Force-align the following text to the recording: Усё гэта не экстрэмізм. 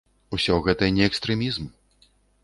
Усё 0.35 0.55
гэта 0.67 0.87
не 0.95 1.03
экстрэмізм. 1.09 1.67